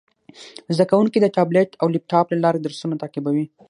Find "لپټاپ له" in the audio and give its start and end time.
1.95-2.39